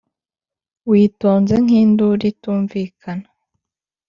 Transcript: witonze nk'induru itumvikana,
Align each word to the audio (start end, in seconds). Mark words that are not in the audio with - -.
witonze 0.89 1.55
nk'induru 1.63 2.23
itumvikana, 2.31 3.27